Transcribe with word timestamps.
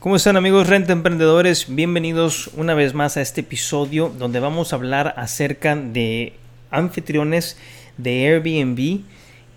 ¿Cómo 0.00 0.14
están 0.14 0.36
amigos 0.36 0.68
Renta 0.68 0.92
Emprendedores? 0.92 1.74
Bienvenidos 1.74 2.50
una 2.56 2.74
vez 2.74 2.94
más 2.94 3.16
a 3.16 3.20
este 3.20 3.40
episodio 3.40 4.14
donde 4.16 4.38
vamos 4.38 4.72
a 4.72 4.76
hablar 4.76 5.12
acerca 5.16 5.74
de 5.74 6.34
anfitriones 6.70 7.56
de 7.96 8.28
Airbnb 8.28 9.00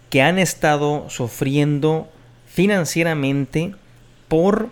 que 0.09 0.23
han 0.23 0.39
estado 0.39 1.07
sufriendo 1.11 2.09
financieramente 2.47 3.75
por 4.27 4.69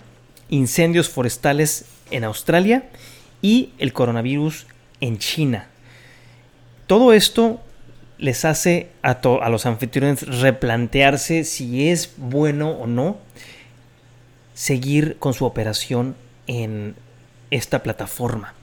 incendios 0.50 1.08
forestales 1.08 1.86
en 2.10 2.24
Australia 2.24 2.90
y 3.44 3.70
el 3.78 3.94
coronavirus 3.94 4.66
en 5.02 5.20
China. 5.20 5.68
Todo 6.88 7.14
esto 7.14 7.62
les 8.18 8.44
hace 8.44 8.90
a, 9.04 9.12
a 9.12 9.50
los 9.50 9.68
anfitriones 9.68 10.24
replantearse 10.42 11.44
si 11.44 11.90
es 11.90 12.14
bueno 12.18 12.72
o 12.72 12.88
no 12.88 13.18
seguir 14.60 15.16
con 15.20 15.34
su 15.34 15.46
operación 15.46 16.18
en 16.46 16.94
esta 17.50 17.82
plataforma. 17.82 18.54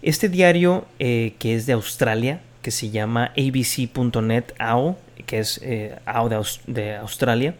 Este 0.00 0.28
diario 0.28 0.86
eh, 1.00 1.34
que 1.40 1.56
es 1.56 1.66
de 1.66 1.72
Australia, 1.72 2.40
que 2.62 2.70
se 2.70 2.90
llama 2.90 3.32
abc.net 3.36 4.44
AO, 4.60 4.96
que 5.26 5.40
es 5.40 5.58
eh, 5.64 5.96
de, 6.06 6.36
Aus- 6.36 6.60
de 6.68 6.94
Australia, 6.94 7.56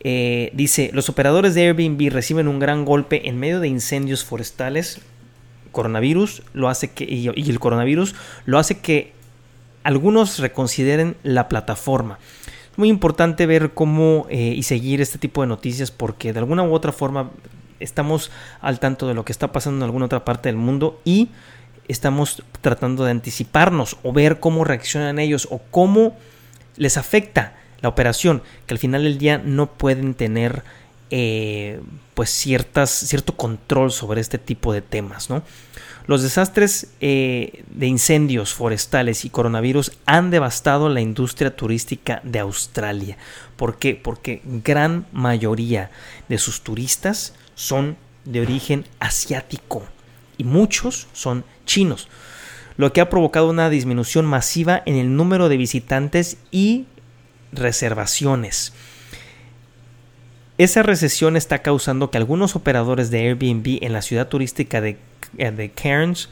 eh, 0.00 0.50
dice, 0.52 0.90
los 0.92 1.08
operadores 1.08 1.54
de 1.54 1.62
Airbnb 1.62 2.10
reciben 2.12 2.48
un 2.48 2.58
gran 2.58 2.84
golpe 2.84 3.28
en 3.28 3.38
medio 3.38 3.60
de 3.60 3.68
incendios 3.68 4.24
forestales. 4.24 4.98
Coronavirus 5.70 6.42
lo 6.54 6.68
hace 6.68 6.90
que, 6.90 7.04
y 7.04 7.28
el 7.28 7.60
coronavirus 7.60 8.16
lo 8.46 8.58
hace 8.58 8.80
que 8.80 9.12
algunos 9.84 10.40
reconsideren 10.40 11.14
la 11.22 11.48
plataforma. 11.48 12.18
Muy 12.76 12.88
importante 12.88 13.46
ver 13.46 13.72
cómo 13.72 14.26
eh, 14.28 14.54
y 14.56 14.64
seguir 14.64 15.00
este 15.00 15.18
tipo 15.18 15.42
de 15.42 15.46
noticias 15.46 15.90
porque 15.90 16.32
de 16.32 16.38
alguna 16.40 16.64
u 16.64 16.72
otra 16.72 16.92
forma 16.92 17.30
estamos 17.80 18.30
al 18.60 18.80
tanto 18.80 19.06
de 19.06 19.14
lo 19.14 19.24
que 19.24 19.32
está 19.32 19.52
pasando 19.52 19.78
en 19.78 19.82
alguna 19.84 20.06
otra 20.06 20.24
parte 20.24 20.48
del 20.48 20.56
mundo 20.56 21.00
y 21.04 21.28
estamos 21.88 22.42
tratando 22.60 23.04
de 23.04 23.10
anticiparnos 23.10 23.96
o 24.02 24.12
ver 24.12 24.40
cómo 24.40 24.64
reaccionan 24.64 25.18
ellos 25.18 25.48
o 25.50 25.60
cómo 25.70 26.16
les 26.76 26.96
afecta 26.96 27.54
la 27.80 27.88
operación, 27.88 28.42
que 28.66 28.74
al 28.74 28.78
final 28.78 29.04
del 29.04 29.18
día 29.18 29.38
no 29.38 29.70
pueden 29.70 30.14
tener 30.14 30.64
eh, 31.10 31.80
pues 32.14 32.30
ciertas, 32.30 32.90
cierto 32.90 33.36
control 33.36 33.92
sobre 33.92 34.20
este 34.20 34.38
tipo 34.38 34.72
de 34.72 34.80
temas, 34.80 35.28
¿no? 35.28 35.42
Los 36.06 36.22
desastres 36.22 36.88
eh, 37.00 37.64
de 37.68 37.86
incendios 37.86 38.52
forestales 38.52 39.24
y 39.24 39.30
coronavirus 39.30 39.92
han 40.04 40.30
devastado 40.30 40.90
la 40.90 41.00
industria 41.00 41.56
turística 41.56 42.20
de 42.24 42.40
Australia. 42.40 43.16
¿Por 43.56 43.78
qué? 43.78 43.94
Porque 43.94 44.42
gran 44.44 45.06
mayoría 45.12 45.90
de 46.28 46.36
sus 46.36 46.60
turistas 46.60 47.34
son 47.54 47.96
de 48.26 48.42
origen 48.42 48.84
asiático 49.00 49.84
y 50.36 50.44
muchos 50.44 51.06
son 51.14 51.44
chinos, 51.64 52.08
lo 52.76 52.92
que 52.92 53.00
ha 53.00 53.08
provocado 53.08 53.48
una 53.48 53.70
disminución 53.70 54.26
masiva 54.26 54.82
en 54.84 54.96
el 54.96 55.16
número 55.16 55.48
de 55.48 55.56
visitantes 55.56 56.36
y 56.50 56.86
reservaciones. 57.52 58.74
Esa 60.58 60.82
recesión 60.82 61.36
está 61.36 61.62
causando 61.62 62.10
que 62.10 62.18
algunos 62.18 62.56
operadores 62.56 63.10
de 63.10 63.28
Airbnb 63.28 63.78
en 63.82 63.92
la 63.92 64.02
ciudad 64.02 64.28
turística 64.28 64.80
de, 64.80 64.98
de 65.36 65.70
Cairns, 65.70 66.28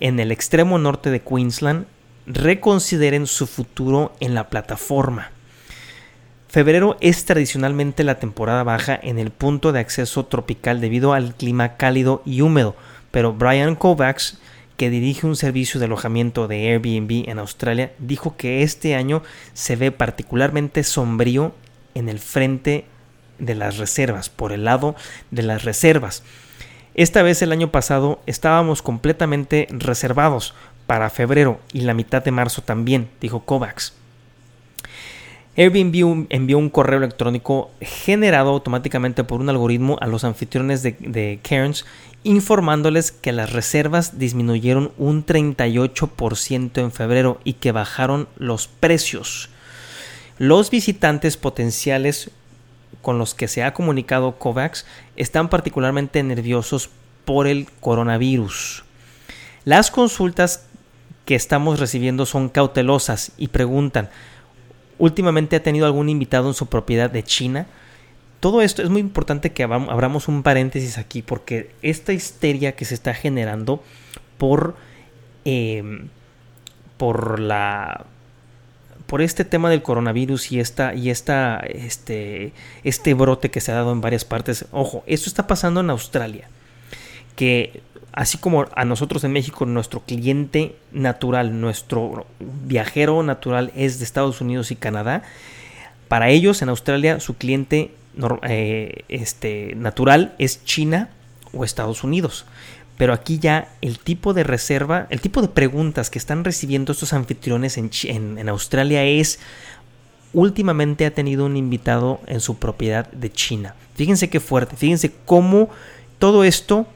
en 0.00 0.20
el 0.20 0.32
extremo 0.32 0.78
norte 0.78 1.10
de 1.10 1.20
Queensland, 1.20 1.86
reconsideren 2.26 3.26
su 3.26 3.46
futuro 3.46 4.12
en 4.20 4.34
la 4.34 4.48
plataforma. 4.50 5.30
Febrero 6.48 6.98
es 7.00 7.24
tradicionalmente 7.24 8.04
la 8.04 8.18
temporada 8.18 8.62
baja 8.62 8.98
en 9.02 9.18
el 9.18 9.30
punto 9.30 9.72
de 9.72 9.80
acceso 9.80 10.26
tropical 10.26 10.80
debido 10.80 11.14
al 11.14 11.34
clima 11.34 11.76
cálido 11.76 12.22
y 12.26 12.42
húmedo, 12.42 12.76
pero 13.10 13.32
Brian 13.32 13.74
Kovacs, 13.74 14.38
que 14.76 14.90
dirige 14.90 15.26
un 15.26 15.36
servicio 15.36 15.80
de 15.80 15.86
alojamiento 15.86 16.48
de 16.48 16.72
Airbnb 16.72 17.28
en 17.28 17.38
Australia, 17.38 17.92
dijo 17.98 18.36
que 18.36 18.62
este 18.62 18.94
año 18.94 19.22
se 19.54 19.76
ve 19.76 19.92
particularmente 19.92 20.84
sombrío 20.84 21.54
en 21.94 22.08
el 22.08 22.18
frente 22.18 22.84
de 23.38 23.54
las 23.54 23.78
reservas, 23.78 24.28
por 24.28 24.52
el 24.52 24.64
lado 24.64 24.94
de 25.30 25.42
las 25.42 25.64
reservas. 25.64 26.22
Esta 26.94 27.22
vez 27.22 27.40
el 27.40 27.52
año 27.52 27.70
pasado 27.70 28.20
estábamos 28.26 28.82
completamente 28.82 29.66
reservados 29.70 30.54
para 30.86 31.08
febrero 31.10 31.58
y 31.72 31.82
la 31.82 31.94
mitad 31.94 32.22
de 32.22 32.32
marzo 32.32 32.62
también, 32.62 33.08
dijo 33.20 33.40
Kovacs. 33.40 33.94
Airbnb 35.56 36.26
envió 36.30 36.56
un 36.56 36.70
correo 36.70 36.98
electrónico 36.98 37.70
generado 37.80 38.50
automáticamente 38.50 39.22
por 39.22 39.40
un 39.40 39.50
algoritmo 39.50 39.98
a 40.00 40.06
los 40.06 40.24
anfitriones 40.24 40.82
de, 40.82 40.96
de 41.00 41.40
Cairns 41.42 41.84
informándoles 42.24 43.12
que 43.12 43.32
las 43.32 43.52
reservas 43.52 44.18
disminuyeron 44.18 44.92
un 44.96 45.26
38% 45.26 46.78
en 46.78 46.92
febrero 46.92 47.40
y 47.44 47.54
que 47.54 47.72
bajaron 47.72 48.28
los 48.36 48.66
precios. 48.66 49.50
Los 50.38 50.70
visitantes 50.70 51.36
potenciales 51.36 52.30
con 53.02 53.18
los 53.18 53.34
que 53.34 53.48
se 53.48 53.62
ha 53.62 53.74
comunicado 53.74 54.38
COVAX 54.38 54.86
están 55.16 55.48
particularmente 55.48 56.22
nerviosos 56.22 56.88
por 57.24 57.46
el 57.46 57.66
coronavirus. 57.80 58.84
Las 59.64 59.90
consultas 59.90 60.66
que 61.24 61.34
estamos 61.34 61.78
recibiendo 61.78 62.26
son 62.26 62.48
cautelosas 62.48 63.32
y 63.36 63.48
preguntan, 63.48 64.08
últimamente 64.98 65.56
ha 65.56 65.62
tenido 65.62 65.86
algún 65.86 66.08
invitado 66.08 66.48
en 66.48 66.54
su 66.54 66.66
propiedad 66.66 67.10
de 67.10 67.22
China. 67.22 67.66
Todo 68.40 68.60
esto 68.60 68.82
es 68.82 68.90
muy 68.90 69.00
importante 69.00 69.52
que 69.52 69.64
abram- 69.64 69.88
abramos 69.88 70.26
un 70.26 70.42
paréntesis 70.42 70.98
aquí 70.98 71.22
porque 71.22 71.70
esta 71.82 72.12
histeria 72.12 72.74
que 72.74 72.84
se 72.84 72.94
está 72.94 73.14
generando 73.14 73.84
por, 74.36 74.74
eh, 75.44 76.06
por 76.96 77.38
la 77.38 78.06
por 79.12 79.20
este 79.20 79.44
tema 79.44 79.68
del 79.68 79.82
coronavirus 79.82 80.52
y 80.52 80.60
esta 80.60 80.94
y 80.94 81.10
esta 81.10 81.58
este 81.58 82.54
este 82.82 83.12
brote 83.12 83.50
que 83.50 83.60
se 83.60 83.70
ha 83.70 83.74
dado 83.74 83.92
en 83.92 84.00
varias 84.00 84.24
partes. 84.24 84.64
Ojo, 84.72 85.04
esto 85.06 85.28
está 85.28 85.46
pasando 85.46 85.80
en 85.80 85.90
Australia. 85.90 86.48
Que 87.36 87.82
así 88.12 88.38
como 88.38 88.64
a 88.74 88.86
nosotros 88.86 89.22
en 89.24 89.32
México 89.32 89.66
nuestro 89.66 90.00
cliente 90.00 90.76
natural, 90.92 91.60
nuestro 91.60 92.24
viajero 92.40 93.22
natural 93.22 93.70
es 93.76 93.98
de 93.98 94.06
Estados 94.06 94.40
Unidos 94.40 94.70
y 94.70 94.76
Canadá, 94.76 95.24
para 96.08 96.30
ellos 96.30 96.62
en 96.62 96.70
Australia 96.70 97.20
su 97.20 97.36
cliente 97.36 97.90
eh, 98.44 99.04
este, 99.08 99.74
natural 99.76 100.34
es 100.38 100.64
China 100.64 101.10
o 101.52 101.64
Estados 101.66 102.02
Unidos. 102.02 102.46
Pero 103.02 103.14
aquí 103.14 103.40
ya 103.40 103.74
el 103.80 103.98
tipo 103.98 104.32
de 104.32 104.44
reserva, 104.44 105.08
el 105.10 105.20
tipo 105.20 105.42
de 105.42 105.48
preguntas 105.48 106.08
que 106.08 106.20
están 106.20 106.44
recibiendo 106.44 106.92
estos 106.92 107.12
anfitriones 107.12 107.76
en, 107.76 108.48
Australia 108.48 109.02
es, 109.02 109.40
últimamente 110.32 111.04
ha 111.04 111.12
tenido 111.12 111.44
un 111.44 111.56
invitado 111.56 112.20
en 112.28 112.38
su 112.38 112.60
propiedad 112.60 113.10
de 113.10 113.32
China. 113.32 113.74
Fíjense 113.96 114.30
qué 114.30 114.38
fuerte, 114.38 114.76
fíjense 114.76 115.12
cómo 115.24 115.68
todo 116.20 116.44
esto 116.44 116.86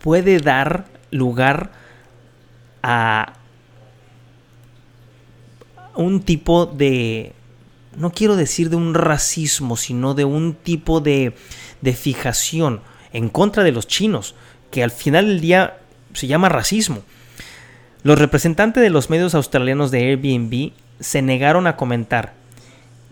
puede 0.00 0.38
dar 0.38 0.86
lugar 1.10 1.72
a 2.82 3.34
un 5.94 6.22
tipo 6.22 6.64
de, 6.64 7.34
no 7.98 8.10
quiero 8.10 8.36
decir 8.36 8.70
de 8.70 8.76
un 8.76 8.94
racismo, 8.94 9.76
sino 9.76 10.14
de 10.14 10.24
un 10.24 10.54
tipo 10.54 11.02
de, 11.02 11.34
de 11.82 11.92
fijación 11.92 12.80
en 13.12 13.28
contra 13.28 13.64
de 13.64 13.72
los 13.72 13.86
chinos, 13.86 14.34
que 14.72 14.82
al 14.82 14.90
final 14.90 15.26
del 15.26 15.40
día 15.40 15.76
se 16.14 16.26
llama 16.26 16.48
racismo. 16.48 17.02
Los 18.02 18.18
representantes 18.18 18.82
de 18.82 18.90
los 18.90 19.10
medios 19.10 19.36
australianos 19.36 19.92
de 19.92 19.98
Airbnb 20.08 20.72
se 20.98 21.22
negaron 21.22 21.68
a 21.68 21.76
comentar, 21.76 22.32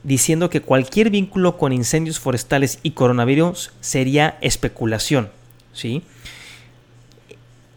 diciendo 0.03 0.51
que 0.51 0.63
cualquier 0.63 1.11
vínculo 1.11 1.59
con 1.59 1.73
incendios 1.73 2.19
forestales 2.19 2.81
y 2.83 2.93
coronavirus 2.93 3.73
sería 3.81 4.37
especulación. 4.41 5.31
¿sí? 5.73 6.03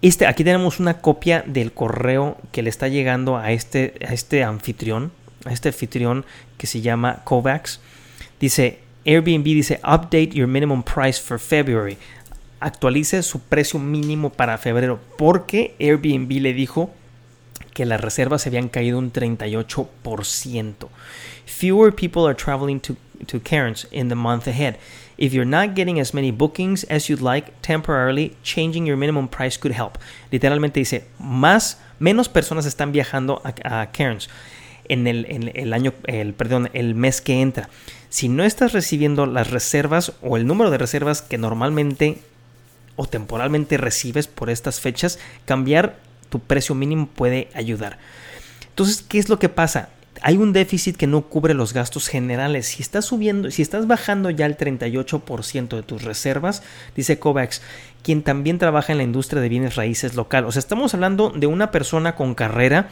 Este, 0.01 0.25
aquí 0.25 0.43
tenemos 0.43 0.79
una 0.79 1.01
copia 1.01 1.43
del 1.45 1.71
correo 1.71 2.37
que 2.51 2.63
le 2.63 2.69
está 2.69 2.87
llegando 2.87 3.37
a 3.37 3.51
este, 3.51 3.93
a 4.07 4.13
este 4.13 4.43
anfitrión, 4.43 5.11
a 5.45 5.53
este 5.53 5.69
anfitrión 5.69 6.25
que 6.57 6.67
se 6.67 6.81
llama 6.81 7.21
Kovacs. 7.25 7.79
Dice, 8.39 8.79
Airbnb 9.05 9.43
dice 9.43 9.79
update 9.83 10.29
your 10.29 10.47
minimum 10.47 10.83
price 10.83 11.21
for 11.21 11.39
February. 11.39 11.97
Actualice 12.63 13.23
su 13.23 13.41
precio 13.41 13.77
mínimo 13.77 14.29
para 14.29 14.57
febrero 14.57 15.01
porque 15.17 15.75
Airbnb 15.81 16.31
le 16.39 16.53
dijo 16.53 16.91
que 17.73 17.85
las 17.85 17.99
reservas 17.99 18.41
se 18.41 18.47
habían 18.47 18.69
caído 18.69 18.99
un 18.99 19.11
38%. 19.11 20.87
Fewer 21.45 21.93
people 21.93 22.25
are 22.25 22.33
traveling 22.33 22.79
to, 22.79 22.95
to 23.27 23.41
Cairns 23.41 23.85
in 23.91 24.07
the 24.07 24.15
month 24.15 24.47
ahead. 24.47 24.77
If 25.17 25.33
you're 25.33 25.45
not 25.45 25.75
getting 25.75 25.99
as 25.99 26.13
many 26.13 26.31
bookings 26.31 26.85
as 26.89 27.09
you'd 27.09 27.21
like, 27.21 27.51
temporarily 27.61 28.37
changing 28.43 28.87
your 28.87 28.95
minimum 28.95 29.27
price 29.27 29.57
could 29.59 29.75
help. 29.77 29.97
Literalmente 30.31 30.79
dice, 30.79 31.03
más, 31.19 31.81
menos 31.99 32.29
personas 32.29 32.65
están 32.65 32.93
viajando 32.93 33.41
a, 33.43 33.91
Cairns 33.91 34.29
en 34.87 35.07
el, 35.07 35.25
en 35.27 35.51
el 35.53 35.73
año, 35.73 35.93
el, 36.05 36.33
perdón, 36.33 36.69
el 36.71 36.95
mes 36.95 37.19
que 37.19 37.41
entra. 37.41 37.67
Si 38.07 38.29
no 38.29 38.45
estás 38.45 38.71
recibiendo 38.71 39.25
las 39.25 39.51
reservas 39.51 40.13
o 40.21 40.37
el 40.37 40.47
número 40.47 40.71
de 40.71 40.77
reservas 40.77 41.21
que 41.21 41.37
normalmente 41.37 42.21
o 42.95 43.05
temporalmente 43.05 43.77
recibes 43.77 44.27
por 44.27 44.49
estas 44.49 44.79
fechas, 44.79 45.19
cambiar 45.45 45.97
tu 46.29 46.39
precio 46.39 46.75
mínimo 46.75 47.07
puede 47.07 47.49
ayudar. 47.53 47.99
Entonces, 48.69 49.03
¿qué 49.07 49.19
es 49.19 49.29
lo 49.29 49.37
que 49.37 49.49
pasa? 49.49 49.89
Hay 50.21 50.37
un 50.37 50.53
déficit 50.53 50.95
que 50.95 51.05
no 51.05 51.23
cubre 51.23 51.53
los 51.53 51.73
gastos 51.73 52.07
generales. 52.07 52.67
Si 52.67 52.81
estás 52.81 53.05
subiendo, 53.05 53.51
si 53.51 53.61
estás 53.61 53.87
bajando 53.87 54.29
ya 54.29 54.45
el 54.45 54.57
38% 54.57 55.75
de 55.75 55.83
tus 55.83 56.03
reservas, 56.03 56.63
dice 56.95 57.19
Kovacs, 57.19 57.61
quien 58.03 58.23
también 58.23 58.57
trabaja 58.57 58.93
en 58.93 58.97
la 58.97 59.03
industria 59.03 59.41
de 59.41 59.49
bienes 59.49 59.75
raíces 59.75 60.15
local. 60.15 60.45
O 60.45 60.51
sea, 60.51 60.59
estamos 60.59 60.93
hablando 60.93 61.29
de 61.29 61.47
una 61.47 61.71
persona 61.71 62.15
con 62.15 62.35
carrera, 62.35 62.89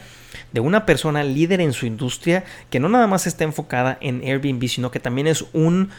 de 0.52 0.60
una 0.60 0.84
persona 0.84 1.24
líder 1.24 1.60
en 1.60 1.72
su 1.72 1.86
industria, 1.86 2.44
que 2.70 2.80
no 2.80 2.88
nada 2.88 3.06
más 3.06 3.26
está 3.26 3.44
enfocada 3.44 3.98
en 4.00 4.22
Airbnb, 4.22 4.68
sino 4.68 4.90
que 4.90 5.00
también 5.00 5.26
es 5.26 5.44
un 5.52 5.90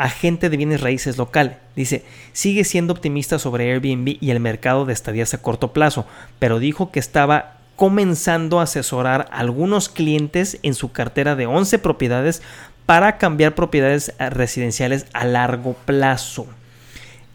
agente 0.00 0.48
de 0.48 0.56
bienes 0.56 0.80
raíces 0.80 1.18
local. 1.18 1.58
Dice, 1.76 2.04
sigue 2.32 2.64
siendo 2.64 2.94
optimista 2.94 3.38
sobre 3.38 3.70
Airbnb 3.70 4.16
y 4.20 4.30
el 4.30 4.40
mercado 4.40 4.86
de 4.86 4.94
estadías 4.94 5.34
a 5.34 5.42
corto 5.42 5.72
plazo, 5.72 6.06
pero 6.38 6.58
dijo 6.58 6.90
que 6.90 6.98
estaba 6.98 7.58
comenzando 7.76 8.60
a 8.60 8.64
asesorar 8.64 9.28
a 9.30 9.38
algunos 9.38 9.90
clientes 9.90 10.58
en 10.62 10.74
su 10.74 10.90
cartera 10.92 11.36
de 11.36 11.46
11 11.46 11.78
propiedades 11.78 12.42
para 12.86 13.18
cambiar 13.18 13.54
propiedades 13.54 14.14
residenciales 14.18 15.06
a 15.12 15.26
largo 15.26 15.74
plazo. 15.74 16.46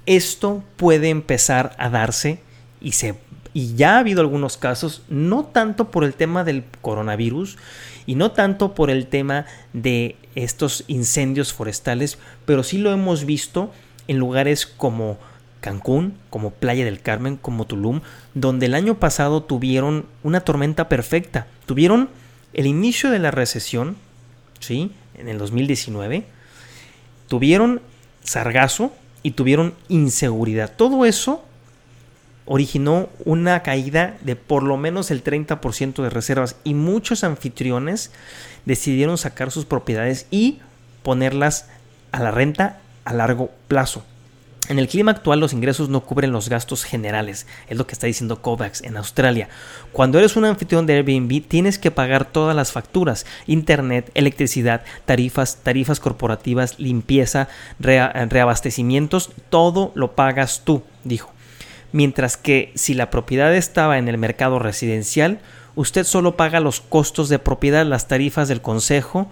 Esto 0.07 0.63
puede 0.75 1.09
empezar 1.09 1.75
a 1.77 1.89
darse 1.89 2.39
y 2.81 2.93
se 2.93 3.15
y 3.53 3.75
ya 3.75 3.95
ha 3.95 3.99
habido 3.99 4.19
algunos 4.19 4.57
casos, 4.57 5.03
no 5.07 5.45
tanto 5.45 5.89
por 5.89 6.03
el 6.03 6.13
tema 6.13 6.43
del 6.43 6.65
coronavirus 6.81 7.57
y 8.05 8.15
no 8.15 8.31
tanto 8.31 8.73
por 8.73 8.89
el 8.89 9.07
tema 9.07 9.45
de 9.73 10.15
estos 10.35 10.83
incendios 10.87 11.53
forestales, 11.53 12.17
pero 12.45 12.63
sí 12.63 12.77
lo 12.77 12.91
hemos 12.91 13.25
visto 13.25 13.71
en 14.07 14.17
lugares 14.17 14.65
como 14.65 15.17
Cancún, 15.61 16.13
como 16.29 16.51
Playa 16.51 16.85
del 16.85 17.01
Carmen, 17.01 17.37
como 17.37 17.65
Tulum, 17.65 18.01
donde 18.33 18.67
el 18.67 18.75
año 18.75 18.99
pasado 18.99 19.41
tuvieron 19.43 20.05
una 20.23 20.41
tormenta 20.41 20.89
perfecta. 20.89 21.47
Tuvieron 21.65 22.09
el 22.53 22.67
inicio 22.67 23.09
de 23.09 23.19
la 23.19 23.31
recesión, 23.31 23.95
¿sí? 24.59 24.91
En 25.17 25.27
el 25.27 25.39
2019. 25.39 26.25
Tuvieron 27.27 27.81
sargazo 28.23 28.93
y 29.23 29.31
tuvieron 29.31 29.73
inseguridad. 29.89 30.71
Todo 30.75 31.05
eso 31.05 31.43
originó 32.45 33.09
una 33.25 33.63
caída 33.63 34.17
de 34.21 34.35
por 34.35 34.63
lo 34.63 34.77
menos 34.77 35.11
el 35.11 35.23
30% 35.23 36.01
de 36.03 36.09
reservas 36.09 36.55
y 36.63 36.73
muchos 36.73 37.23
anfitriones 37.23 38.11
decidieron 38.65 39.17
sacar 39.17 39.51
sus 39.51 39.65
propiedades 39.65 40.27
y 40.31 40.59
ponerlas 41.03 41.67
a 42.11 42.19
la 42.19 42.31
renta 42.31 42.79
a 43.03 43.13
largo 43.13 43.51
plazo. 43.67 44.03
En 44.67 44.79
el 44.79 44.87
clima 44.87 45.11
actual 45.11 45.39
los 45.39 45.53
ingresos 45.53 45.89
no 45.89 46.01
cubren 46.01 46.31
los 46.31 46.49
gastos 46.49 46.83
generales, 46.83 47.45
es 47.67 47.77
lo 47.77 47.85
que 47.85 47.93
está 47.93 48.07
diciendo 48.07 48.41
Kovacs 48.41 48.81
en 48.83 48.97
Australia. 48.97 49.47
Cuando 49.91 50.17
eres 50.17 50.35
un 50.35 50.45
anfitrión 50.45 50.87
de 50.87 50.95
Airbnb 50.95 51.47
tienes 51.47 51.77
que 51.77 51.91
pagar 51.91 52.25
todas 52.25 52.55
las 52.55 52.71
facturas, 52.71 53.27
internet, 53.45 54.09
electricidad, 54.15 54.83
tarifas, 55.05 55.57
tarifas 55.57 55.99
corporativas, 55.99 56.79
limpieza, 56.79 57.47
reabastecimientos, 57.79 59.29
todo 59.51 59.91
lo 59.93 60.15
pagas 60.15 60.63
tú, 60.65 60.81
dijo 61.03 61.34
mientras 61.95 62.35
que 62.35 62.73
si 62.75 62.93
la 62.93 63.09
propiedad 63.09 63.55
estaba 63.55 63.97
en 63.97 64.09
el 64.09 64.17
mercado 64.17 64.59
residencial, 64.59 65.39
usted 65.75 66.03
solo 66.03 66.35
paga 66.35 66.59
los 66.59 66.81
costos 66.81 67.29
de 67.29 67.39
propiedad, 67.39 67.85
las 67.85 68.09
tarifas 68.09 68.49
del 68.49 68.61
consejo 68.61 69.31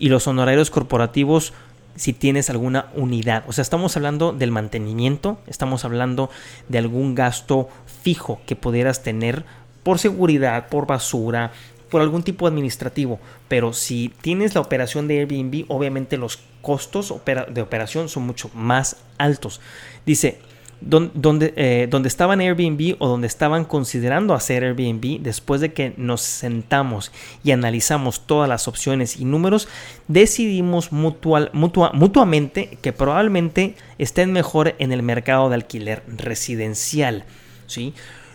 y 0.00 0.08
los 0.08 0.26
honorarios 0.26 0.70
corporativos 0.70 1.52
si 1.94 2.12
tienes 2.12 2.50
alguna 2.50 2.86
unidad. 2.96 3.44
O 3.46 3.52
sea, 3.52 3.62
estamos 3.62 3.96
hablando 3.96 4.32
del 4.32 4.50
mantenimiento, 4.50 5.38
estamos 5.46 5.84
hablando 5.84 6.28
de 6.68 6.78
algún 6.78 7.14
gasto 7.14 7.68
fijo 8.02 8.40
que 8.46 8.56
pudieras 8.56 9.04
tener 9.04 9.44
por 9.84 10.00
seguridad, 10.00 10.70
por 10.70 10.88
basura, 10.88 11.52
por 11.88 12.00
algún 12.00 12.24
tipo 12.24 12.48
administrativo. 12.48 13.20
Pero 13.46 13.72
si 13.72 14.12
tienes 14.22 14.56
la 14.56 14.60
operación 14.60 15.06
de 15.06 15.20
Airbnb, 15.20 15.66
obviamente 15.68 16.16
los 16.16 16.40
costos 16.62 17.14
de 17.48 17.62
operación 17.62 18.08
son 18.08 18.24
mucho 18.24 18.50
más 18.54 18.96
altos. 19.18 19.60
Dice, 20.04 20.40
donde, 20.84 21.54
eh, 21.56 21.86
donde 21.88 22.08
estaban 22.08 22.40
Airbnb 22.40 22.96
o 22.98 23.08
donde 23.08 23.26
estaban 23.26 23.64
considerando 23.64 24.34
hacer 24.34 24.64
Airbnb, 24.64 25.20
después 25.20 25.60
de 25.60 25.72
que 25.72 25.94
nos 25.96 26.22
sentamos 26.22 27.12
y 27.44 27.52
analizamos 27.52 28.26
todas 28.26 28.48
las 28.48 28.68
opciones 28.68 29.18
y 29.18 29.24
números, 29.24 29.68
decidimos 30.08 30.92
mutual, 30.92 31.50
mutuamente 31.52 32.78
que 32.82 32.92
probablemente 32.92 33.76
estén 33.98 34.32
mejor 34.32 34.74
en 34.78 34.92
el 34.92 35.02
mercado 35.02 35.48
de 35.48 35.54
alquiler 35.56 36.02
residencial. 36.08 37.24
¿sí? 37.66 37.94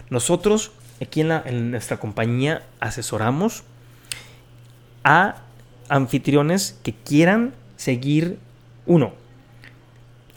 Nosotros 0.10 0.72
aquí 1.02 1.22
en, 1.22 1.32
en 1.32 1.72
nuestra 1.72 1.98
compañía 1.98 2.64
asesoramos 2.80 3.64
a 5.04 5.36
anfitriones 5.90 6.80
que 6.84 6.94
quieran 6.94 7.54
seguir 7.76 8.40
uno 8.86 9.14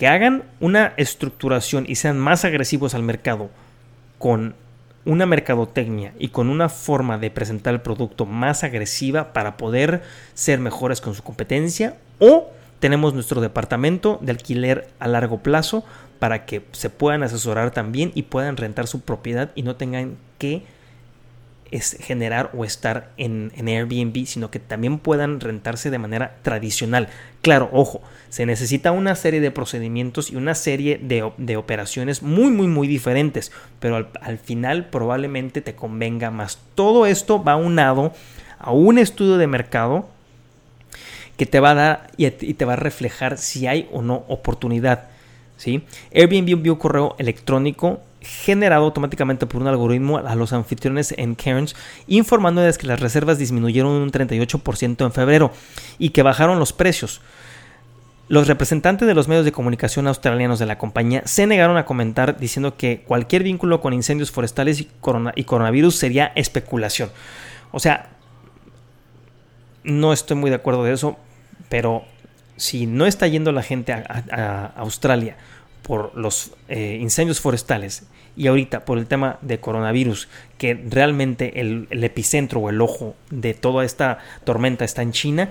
que 0.00 0.08
hagan 0.08 0.44
una 0.61 0.94
estructuración 0.97 1.85
y 1.87 1.97
sean 1.97 2.19
más 2.19 2.47
agresivos 2.47 2.94
al 2.94 3.02
mercado 3.02 3.50
con 4.17 4.55
una 5.05 5.26
mercadotecnia 5.26 6.14
y 6.19 6.29
con 6.29 6.49
una 6.49 6.70
forma 6.70 7.19
de 7.19 7.31
presentar 7.31 7.75
el 7.75 7.82
producto 7.82 8.25
más 8.25 8.64
agresiva 8.64 9.35
para 9.35 9.58
poder 9.58 10.02
ser 10.32 10.58
mejores 10.58 11.02
con 11.02 11.14
su 11.14 11.23
competencia 11.23 11.99
o 12.19 12.49
tenemos 12.79 13.12
nuestro 13.12 13.43
departamento 13.43 14.19
de 14.23 14.32
alquiler 14.32 14.88
a 15.00 15.06
largo 15.06 15.43
plazo 15.43 15.85
para 16.19 16.46
que 16.46 16.64
se 16.72 16.89
puedan 16.89 17.22
asesorar 17.22 17.70
también 17.70 18.10
y 18.15 18.22
puedan 18.22 18.56
rentar 18.56 18.86
su 18.86 19.03
propiedad 19.03 19.51
y 19.55 19.65
no 19.65 19.77
tengan 19.77 20.17
que 20.39 20.63
es 21.70 21.96
generar 22.00 22.50
o 22.55 22.65
estar 22.65 23.10
en, 23.17 23.53
Airbnb, 23.56 24.27
sino 24.27 24.50
que 24.50 24.58
también 24.58 24.98
puedan 24.98 25.41
rentarse 25.41 25.91
de 25.91 25.98
manera 25.98 26.36
tradicional. 26.43 27.08
Claro, 27.43 27.69
ojo, 27.72 28.03
se 28.29 28.46
necesita 28.46 28.93
una 28.93 29.15
serie 29.15 29.41
de 29.41 29.50
procedimientos 29.50 30.31
y 30.31 30.36
una 30.36 30.55
serie 30.55 30.98
de, 31.03 31.56
operaciones 31.56 32.22
muy, 32.22 32.50
muy, 32.50 32.67
muy 32.67 32.89
diferentes, 32.89 33.53
pero 33.79 33.96
al, 33.96 34.08
al, 34.20 34.39
final 34.39 34.86
probablemente 34.86 35.60
te 35.60 35.74
convenga 35.74 36.31
más. 36.31 36.58
Todo 36.74 37.06
esto 37.06 37.43
va 37.43 37.56
unado 37.56 38.12
a 38.58 38.72
un 38.72 38.98
estudio 38.98 39.39
de 39.39 39.46
mercado 39.46 40.08
que 41.41 41.46
te 41.46 41.58
va 41.58 41.70
a 41.70 41.74
dar 41.74 42.10
y 42.19 42.29
te 42.29 42.65
va 42.67 42.74
a 42.74 42.77
reflejar 42.77 43.39
si 43.39 43.67
hay 43.67 43.89
o 43.93 44.03
no 44.03 44.24
oportunidad. 44.29 45.05
¿sí? 45.56 45.84
Airbnb 46.15 46.50
envió 46.50 46.79
correo 46.79 47.17
electrónico 47.19 48.00
generado 48.22 48.84
automáticamente 48.84 49.46
por 49.46 49.62
un 49.62 49.69
algoritmo 49.69 50.19
a 50.19 50.34
los 50.34 50.53
anfitriones 50.53 51.15
en 51.17 51.34
Cairns, 51.34 51.74
informándoles 52.06 52.79
que 52.79 52.86
las 52.86 53.00
reservas 53.00 53.39
disminuyeron 53.39 53.93
un 53.93 54.12
38% 54.12 55.05
en 55.05 55.12
febrero 55.12 55.53
y 55.98 56.10
que 56.10 56.22
bajaron 56.22 56.58
los 56.58 56.72
precios. 56.72 57.20
Los 58.29 58.46
representantes 58.46 59.08
de 59.08 59.15
los 59.15 59.27
medios 59.27 59.44
de 59.44 59.53
comunicación 59.53 60.06
australianos 60.06 60.58
de 60.58 60.67
la 60.67 60.79
compañía 60.79 61.22
se 61.24 61.46
negaron 61.46 61.77
a 61.77 61.84
comentar 61.84 62.39
diciendo 62.39 62.77
que 62.77 63.03
cualquier 63.05 63.43
vínculo 63.43 63.81
con 63.81 63.93
incendios 63.93 64.31
forestales 64.31 64.81
y, 64.81 64.89
coronavirus 65.44 65.96
sería 65.96 66.31
especulación. 66.36 67.10
O 67.72 67.81
sea, 67.81 68.10
no 69.82 70.12
estoy 70.12 70.36
muy 70.36 70.50
de 70.50 70.56
acuerdo 70.56 70.84
de 70.84 70.93
eso, 70.93 71.17
pero 71.69 72.05
si 72.56 72.86
no 72.86 73.06
está 73.06 73.27
yendo 73.27 73.50
la 73.50 73.62
gente 73.62 73.93
a 73.93 74.72
Australia 74.77 75.36
por 75.91 76.17
los 76.17 76.53
eh, 76.69 76.99
incendios 77.01 77.41
forestales 77.41 78.05
y 78.37 78.47
ahorita 78.47 78.85
por 78.85 78.97
el 78.97 79.09
tema 79.09 79.41
de 79.43 79.59
coronavirus, 79.59 80.29
que 80.56 80.75
realmente 80.89 81.61
el, 81.61 81.89
epicentro 81.91 82.61
o 82.61 82.70
el 82.70 82.81
ojo 82.81 83.17
de 83.31 83.55
toda 83.55 83.85
esta 83.85 84.19
tormenta 84.44 84.85
está 84.85 85.03
en 85.03 85.11
China, 85.11 85.51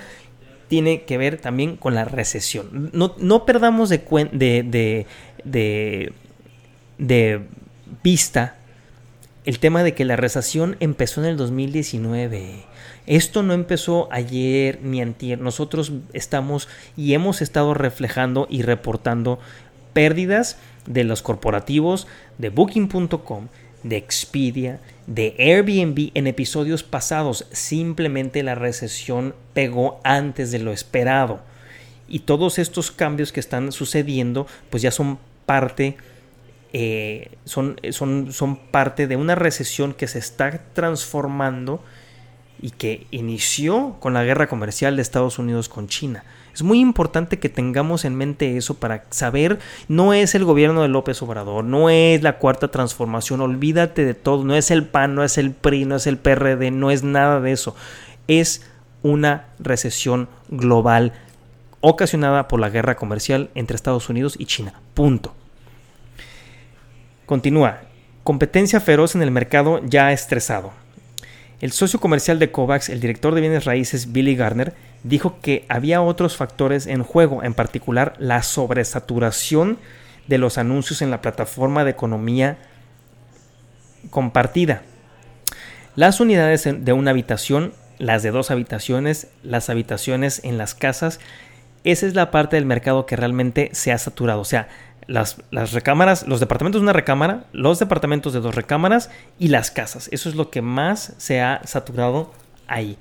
tiene 0.70 1.02
que 1.02 1.18
ver 1.18 1.42
también 1.42 1.76
con 1.76 1.94
la 1.94 2.06
recesión. 2.06 2.90
No, 2.94 3.46
perdamos 3.46 3.90
de, 3.90 3.98
de, 4.32 5.06
de, 5.44 6.14
de, 6.98 7.42
vista 8.02 8.56
el 9.44 9.60
tema 9.60 9.84
de 9.84 9.94
que 9.94 10.06
la 10.06 10.16
recesión 10.16 10.78
empezó 10.80 11.20
en 11.20 11.28
el 11.28 11.36
2019. 11.36 12.64
Esto 13.08 13.44
no 13.44 13.52
empezó 13.54 14.08
ayer 14.10 14.80
ni 14.84 15.02
antier. 15.02 15.42
Nosotros 15.42 15.92
estamos 16.14 16.70
y 16.96 17.14
hemos 17.14 17.42
estado 17.42 17.74
reflejando 17.74 18.48
y 18.50 18.62
reportando 18.62 19.40
pérdidas 19.94 20.58
de 20.86 21.04
los 21.04 21.22
corporativos 21.22 22.08
de 22.38 22.50
booking.com, 22.50 23.48
de 23.84 23.98
Expedia, 23.98 24.80
de 25.08 25.36
Airbnb 25.40 26.12
en 26.14 26.28
episodios 26.28 26.84
pasados. 26.84 27.48
Simplemente 27.52 28.44
la 28.44 28.56
recesión 28.56 29.36
pegó 29.54 30.00
antes 30.04 30.52
de 30.52 30.60
lo 30.60 30.72
esperado. 30.72 31.42
Y 32.08 32.20
todos 32.20 32.60
estos 32.60 32.92
cambios 32.92 33.32
que 33.32 33.40
están 33.40 33.72
sucediendo 33.72 34.48
pues 34.70 34.82
ya 34.82 34.92
son 34.92 35.20
parte 35.46 35.98
eh, 36.72 37.32
son, 37.46 37.78
son, 37.92 38.32
son 38.32 38.56
parte 38.56 39.08
de 39.08 39.16
una 39.16 39.34
recesión 39.34 39.94
que 39.94 40.08
se 40.08 40.20
está 40.20 40.62
transformando 40.74 41.84
y 42.62 42.72
que 42.72 43.08
inició 43.10 43.96
con 44.00 44.14
la 44.14 44.24
guerra 44.24 44.48
comercial 44.48 44.96
de 44.96 45.02
Estados 45.02 45.40
Unidos 45.40 45.70
con 45.70 45.88
China. 45.88 46.24
Es 46.60 46.64
muy 46.64 46.82
importante 46.82 47.40
que 47.40 47.48
tengamos 47.48 48.04
en 48.04 48.16
mente 48.16 48.58
eso 48.58 48.74
para 48.74 49.06
saber, 49.12 49.60
no 49.88 50.14
es 50.14 50.36
el 50.36 50.44
gobierno 50.44 50.82
de 50.82 50.90
López 50.90 51.22
Obrador, 51.22 51.64
no 51.64 51.90
es 51.90 52.22
la 52.22 52.38
cuarta 52.38 52.68
transformación, 52.68 53.40
olvídate 53.40 54.04
de 54.04 54.14
todo, 54.14 54.44
no 54.44 54.54
es 54.54 54.70
el 54.70 54.86
PAN, 54.86 55.16
no 55.16 55.24
es 55.24 55.38
el 55.38 55.52
PRI, 55.52 55.86
no 55.86 55.96
es 55.96 56.06
el 56.06 56.18
PRD, 56.18 56.70
no 56.72 56.92
es 56.92 57.02
nada 57.02 57.40
de 57.40 57.54
eso. 57.54 57.78
Es 58.28 58.70
una 59.04 59.46
recesión 59.58 60.28
global 60.50 61.14
ocasionada 61.80 62.50
por 62.50 62.60
la 62.60 62.70
guerra 62.70 62.98
comercial 62.98 63.52
entre 63.56 63.78
Estados 63.78 64.10
Unidos 64.10 64.36
y 64.38 64.46
China. 64.46 64.74
Punto. 64.96 65.34
Continúa. 67.26 67.84
Competencia 68.26 68.82
feroz 68.82 69.16
en 69.16 69.22
el 69.22 69.32
mercado 69.32 69.80
ya 69.86 70.12
estresado. 70.12 70.74
El 71.62 71.72
socio 71.74 72.00
comercial 72.00 72.40
de 72.40 72.52
COVAX, 72.52 72.90
el 72.90 73.02
director 73.02 73.36
de 73.36 73.42
bienes 73.42 73.66
raíces 73.66 74.14
Billy 74.14 74.36
Garner, 74.36 74.74
dijo 75.04 75.40
que 75.42 75.66
había 75.68 76.02
otros 76.02 76.38
factores 76.38 76.88
en 76.88 77.04
juego, 77.04 77.44
en 77.44 77.54
particular 77.54 78.14
la 78.18 78.44
sobresaturación 78.44 79.78
de 80.28 80.38
los 80.38 80.58
anuncios 80.58 81.02
en 81.02 81.12
la 81.12 81.22
plataforma 81.22 81.84
de 81.84 81.92
economía 81.92 82.58
compartida. 84.10 84.84
Las 85.96 86.22
unidades 86.22 86.64
de 86.66 86.94
una 86.94 87.12
habitación, 87.12 87.74
las 87.98 88.24
de 88.24 88.32
dos 88.32 88.52
habitaciones, 88.52 89.28
las 89.44 89.70
habitaciones 89.70 90.42
en 90.46 90.58
las 90.58 90.76
casas, 90.76 91.20
esa 91.84 92.08
es 92.08 92.14
la 92.14 92.32
parte 92.32 92.56
del 92.56 92.66
mercado 92.66 93.06
que 93.06 93.16
realmente 93.16 93.70
se 93.74 93.92
ha 93.92 93.98
saturado. 93.98 94.40
O 94.40 94.46
sea, 94.46 94.70
las, 95.10 95.72
recámaras, 95.74 96.28
los 96.28 96.40
departamentos 96.40 96.82
de 96.82 96.84
una 96.84 96.94
recámara, 96.94 97.46
los 97.52 97.80
departamentos 97.80 98.32
de 98.32 98.40
dos 98.40 98.56
recámaras 98.56 99.10
y 99.40 99.48
las 99.48 99.72
casas. 99.72 100.08
Eso 100.12 100.30
es 100.30 100.36
lo 100.36 100.52
que 100.52 100.62
más 100.62 101.14
se 101.18 101.42
ha 101.42 101.62
saturado 101.66 102.32
ahí. 102.68 102.98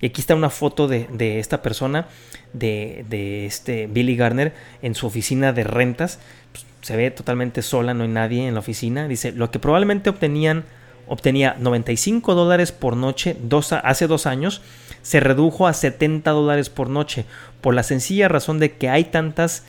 Y 0.00 0.06
aquí 0.06 0.20
está 0.20 0.36
una 0.36 0.50
foto 0.50 0.86
de, 0.86 1.40
esta 1.40 1.60
persona, 1.60 2.06
de, 2.52 3.44
este 3.44 3.88
Billy 3.88 4.14
Garner, 4.14 4.54
en 4.82 4.94
su 4.94 5.08
oficina 5.08 5.52
de 5.52 5.64
rentas. 5.64 6.20
Pues, 6.52 6.64
se 6.80 6.96
ve 6.96 7.10
totalmente 7.10 7.62
sola, 7.62 7.92
no 7.92 8.04
hay 8.04 8.08
nadie 8.08 8.46
en 8.46 8.54
la 8.54 8.60
oficina. 8.60 9.08
Dice, 9.08 9.32
lo 9.32 9.50
que 9.50 9.58
probablemente 9.58 10.10
obtenían, 10.10 10.64
obtenía 11.08 11.56
95 11.58 12.36
dólares 12.36 12.70
por 12.70 12.96
noche 12.96 13.36
dos, 13.42 13.72
hace 13.72 14.06
dos 14.06 14.26
años, 14.26 14.62
se 15.02 15.18
redujo 15.18 15.66
a 15.66 15.72
70 15.72 16.30
dólares 16.30 16.70
por 16.70 16.88
noche, 16.88 17.24
por 17.60 17.74
la 17.74 17.82
sencilla 17.82 18.28
razón 18.28 18.60
de 18.60 18.76
que 18.76 18.88
hay 18.88 19.04
tantas 19.04 19.64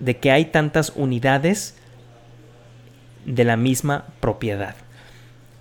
de 0.00 0.16
que 0.16 0.30
hay 0.30 0.46
tantas 0.46 0.92
unidades 0.96 1.76
de 3.24 3.44
la 3.44 3.56
misma 3.56 4.06
propiedad. 4.20 4.74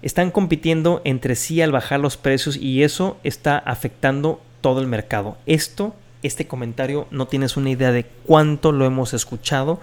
Están 0.02 0.32
compitiendo 0.32 1.02
entre 1.04 1.36
sí 1.36 1.62
al 1.62 1.74
bajar 1.74 2.00
los 2.00 2.18
precios 2.18 2.56
y 2.56 2.84
eso 2.84 3.18
está 3.24 3.58
afectando 3.58 4.42
todo 4.62 4.80
el 4.80 4.88
mercado. 4.88 5.38
Esto, 5.46 5.94
este 6.24 6.48
comentario, 6.48 7.08
no 7.12 7.28
tienes 7.28 7.58
una 7.58 7.70
idea 7.70 7.92
de 7.92 8.06
cuánto 8.26 8.72
lo 8.72 8.86
hemos 8.86 9.14
escuchado 9.14 9.82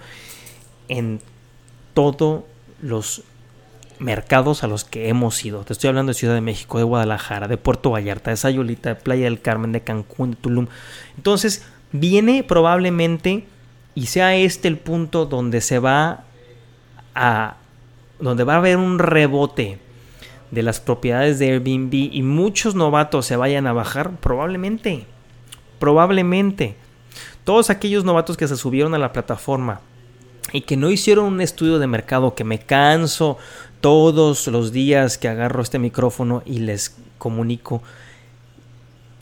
en 0.87 1.19
todos 1.93 2.43
los 2.81 3.23
mercados 3.99 4.63
a 4.63 4.67
los 4.67 4.83
que 4.83 5.09
hemos 5.09 5.43
ido. 5.43 5.63
Te 5.63 5.73
estoy 5.73 5.89
hablando 5.89 6.11
de 6.11 6.19
Ciudad 6.19 6.35
de 6.35 6.41
México, 6.41 6.77
de 6.77 6.83
Guadalajara, 6.83 7.47
de 7.47 7.57
Puerto 7.57 7.91
Vallarta, 7.91 8.31
de 8.31 8.37
Sayulita, 8.37 8.89
de 8.89 8.95
Playa 8.95 9.25
del 9.25 9.41
Carmen, 9.41 9.71
de 9.71 9.81
Cancún, 9.81 10.31
de 10.31 10.37
Tulum. 10.37 10.67
Entonces, 11.15 11.65
viene 11.91 12.43
probablemente 12.43 13.47
y 13.97 14.05
sea 14.05 14.35
este 14.35 14.67
el 14.67 14.77
punto 14.77 15.25
donde 15.25 15.59
se 15.59 15.79
va 15.79 16.23
a 17.15 17.57
donde 18.19 18.43
va 18.43 18.53
a 18.53 18.57
haber 18.57 18.77
un 18.77 18.99
rebote 18.99 19.79
de 20.51 20.61
las 20.61 20.79
propiedades 20.79 21.39
de 21.39 21.49
Airbnb 21.49 21.91
y 22.13 22.21
muchos 22.21 22.75
novatos 22.75 23.25
se 23.25 23.35
vayan 23.35 23.65
a 23.65 23.73
bajar, 23.73 24.11
probablemente, 24.17 25.07
probablemente. 25.79 26.75
Todos 27.43 27.71
aquellos 27.71 28.05
novatos 28.05 28.37
que 28.37 28.47
se 28.47 28.55
subieron 28.55 28.93
a 28.93 28.99
la 28.99 29.13
plataforma 29.13 29.81
y 30.53 30.61
que 30.61 30.77
no 30.77 30.91
hicieron 30.91 31.25
un 31.25 31.41
estudio 31.41 31.79
de 31.79 31.87
mercado, 31.87 32.35
que 32.35 32.43
me 32.43 32.59
canso 32.59 33.39
todos 33.81 34.45
los 34.45 34.71
días 34.71 35.17
que 35.17 35.27
agarro 35.27 35.63
este 35.63 35.79
micrófono 35.79 36.43
y 36.45 36.59
les 36.59 36.95
comunico 37.17 37.81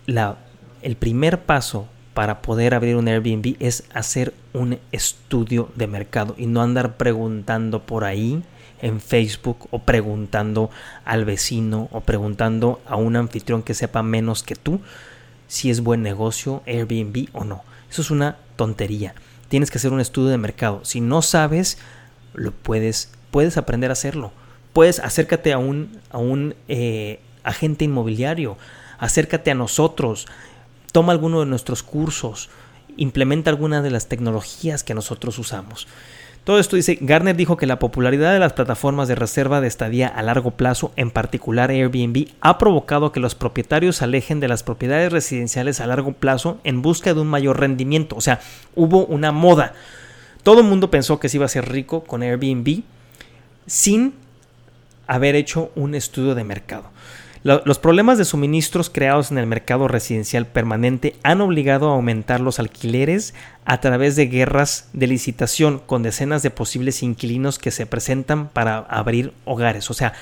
la, 0.06 0.36
el 0.82 0.98
primer 0.98 1.44
paso 1.44 1.88
para 2.16 2.42
poder 2.42 2.74
abrir 2.74 2.96
un 2.96 3.10
Airbnb 3.10 3.58
es 3.60 3.84
hacer 3.94 4.34
un 4.54 4.80
estudio 4.94 5.70
de 5.76 5.86
mercado 5.86 6.34
y 6.38 6.46
no 6.46 6.62
andar 6.62 6.96
preguntando 6.96 7.82
por 7.82 8.06
ahí 8.06 8.42
en 8.82 9.02
Facebook 9.02 9.68
o 9.70 9.80
preguntando 9.80 10.70
al 11.04 11.26
vecino 11.26 11.90
o 11.92 12.00
preguntando 12.00 12.82
a 12.88 12.96
un 12.96 13.18
anfitrión 13.18 13.64
que 13.64 13.74
sepa 13.74 14.02
menos 14.02 14.44
que 14.44 14.56
tú 14.56 14.80
si 15.48 15.70
es 15.70 15.82
buen 15.82 16.04
negocio 16.04 16.64
Airbnb 16.66 17.28
o 17.34 17.44
no. 17.44 17.64
Eso 17.90 18.02
es 18.02 18.10
una 18.12 18.38
tontería. 18.56 19.14
Tienes 19.50 19.70
que 19.70 19.78
hacer 19.78 19.92
un 19.92 20.00
estudio 20.00 20.30
de 20.30 20.38
mercado. 20.38 20.86
Si 20.86 21.02
no 21.02 21.22
sabes, 21.22 21.78
lo 22.34 22.54
puedes, 22.54 23.12
puedes 23.30 23.58
aprender 23.58 23.90
a 23.90 23.94
hacerlo. 23.94 24.32
Puedes 24.72 25.00
acércate 25.00 25.52
a 25.52 25.58
un, 25.58 26.00
a 26.12 26.18
un 26.18 26.56
eh, 26.70 27.20
agente 27.44 27.84
inmobiliario, 27.84 28.58
acércate 29.00 29.52
a 29.52 29.56
nosotros, 29.56 30.28
toma 30.96 31.12
alguno 31.12 31.42
de 31.42 31.46
nuestros 31.46 31.84
cursos, 31.84 32.50
implementa 32.96 33.50
alguna 33.50 33.82
de 33.82 33.92
las 33.92 34.08
tecnologías 34.08 34.82
que 34.86 34.94
nosotros 34.94 35.38
usamos. 35.38 35.90
Todo 36.46 36.58
esto 36.58 36.78
dice, 36.78 36.98
Garner 37.02 37.36
dijo 37.36 37.58
que 37.58 37.66
la 37.66 37.80
popularidad 37.80 38.32
de 38.32 38.40
las 38.40 38.54
plataformas 38.54 39.10
de 39.10 39.16
reserva 39.16 39.60
de 39.60 39.68
estadía 39.68 40.08
a 40.08 40.24
largo 40.24 40.52
plazo, 40.52 40.94
en 40.96 41.12
particular 41.12 41.70
Airbnb, 41.70 42.30
ha 42.40 42.58
provocado 42.58 43.12
que 43.12 43.20
los 43.20 43.36
propietarios 43.36 43.98
se 43.98 44.06
alejen 44.06 44.40
de 44.40 44.48
las 44.48 44.64
propiedades 44.64 45.12
residenciales 45.12 45.82
a 45.82 45.88
largo 45.88 46.14
plazo 46.14 46.60
en 46.64 46.82
busca 46.82 47.14
de 47.14 47.20
un 47.20 47.28
mayor 47.28 47.60
rendimiento. 47.60 48.16
O 48.16 48.22
sea, 48.22 48.40
hubo 48.74 49.06
una 49.06 49.34
moda. 49.34 49.74
Todo 50.44 50.62
el 50.62 50.66
mundo 50.66 50.90
pensó 50.90 51.20
que 51.20 51.28
se 51.28 51.36
iba 51.36 51.46
a 51.46 51.50
ser 51.50 51.68
rico 51.68 52.06
con 52.06 52.24
Airbnb 52.24 52.84
sin 53.68 54.14
haber 55.08 55.36
hecho 55.36 55.74
un 55.76 55.94
estudio 55.94 56.36
de 56.36 56.46
mercado 56.46 56.90
los 57.46 57.78
problemas 57.78 58.18
de 58.18 58.26
suministros 58.26 58.90
creados 58.90 59.30
en 59.30 59.38
el 59.38 59.46
mercado 59.46 59.88
residencial 59.88 60.48
permanente 60.48 61.16
han 61.22 61.42
obligado 61.42 61.92
a 61.92 61.94
aumentar 61.94 62.40
los 62.40 62.58
alquileres 62.58 63.36
a 63.66 63.80
través 63.82 64.16
de 64.16 64.26
guerras 64.26 64.90
de 64.94 65.06
licitación 65.06 65.78
con 65.78 66.02
decenas 66.02 66.42
de 66.42 66.50
posibles 66.50 67.04
inquilinos 67.04 67.60
que 67.60 67.70
se 67.70 67.86
presentan 67.86 68.48
para 68.48 68.80
abrir 68.80 69.32
hogares. 69.46 69.92
O 69.92 69.94
sea, 69.94 70.14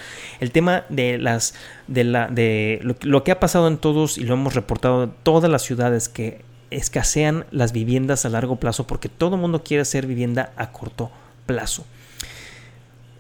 el 0.42 0.52
tema 0.52 0.84
de 0.90 1.18
las 1.18 1.54
de 1.88 2.04
la 2.04 2.28
de 2.28 2.82
lo, 2.84 2.98
lo 3.04 3.24
que 3.24 3.32
ha 3.32 3.40
pasado 3.40 3.70
en 3.70 3.78
todos 3.78 4.18
y 4.18 4.26
lo 4.26 4.34
hemos 4.34 4.54
reportado 4.54 5.04
en 5.06 5.14
todas 5.24 5.50
las 5.50 5.62
ciudades 5.62 6.10
que 6.10 6.42
escasean 6.72 7.46
las 7.52 7.72
viviendas 7.72 8.26
a 8.26 8.30
largo 8.30 8.58
plazo 8.58 8.86
porque 8.86 9.08
todo 9.08 9.36
el 9.36 9.42
mundo 9.42 9.64
quiere 9.64 9.84
hacer 9.84 10.08
vivienda 10.08 10.52
a 10.58 10.74
corto 10.74 11.10
plazo. 11.46 11.86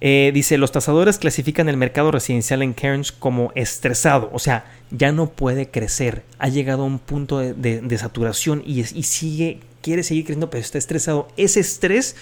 Eh, 0.06 0.32
dice, 0.34 0.58
los 0.58 0.74
tasadores 0.74 1.18
clasifican 1.18 1.70
el 1.70 1.78
mercado 1.78 2.12
residencial 2.12 2.62
en 2.62 2.74
Cairns 2.74 3.14
como 3.14 3.54
estresado, 3.56 4.30
o 4.34 4.40
sea, 4.40 4.66
ya 4.92 5.14
no 5.14 5.30
puede 5.30 5.70
crecer, 5.72 6.24
ha 6.40 6.50
llegado 6.50 6.84
a 6.84 6.88
un 6.88 7.00
punto 7.00 7.40
de, 7.40 7.98
saturación 7.98 8.62
y, 8.66 8.84
sigue, 8.84 9.62
quiere 9.82 10.04
seguir 10.04 10.26
creciendo, 10.26 10.50
pero 10.50 10.60
está 10.60 10.78
estresado. 10.78 11.30
Ese 11.38 11.62
estrés 11.62 12.18